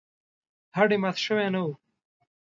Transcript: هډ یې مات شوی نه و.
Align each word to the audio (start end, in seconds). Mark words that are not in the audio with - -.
هډ 0.77 0.89
یې 0.93 0.97
مات 1.03 1.17
شوی 1.25 1.47
نه 1.53 1.61
و. 1.65 1.67